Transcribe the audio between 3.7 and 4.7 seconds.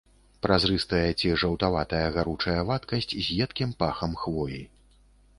пахам хвоі.